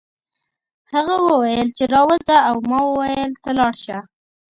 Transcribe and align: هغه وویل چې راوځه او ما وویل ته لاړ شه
هغه 0.93 1.15
وویل 1.27 1.67
چې 1.77 1.83
راوځه 1.93 2.37
او 2.49 2.55
ما 2.69 2.79
وویل 2.89 3.31
ته 3.43 3.49
لاړ 3.59 3.73
شه 3.83 3.97